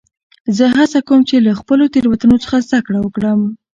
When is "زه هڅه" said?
0.57-0.99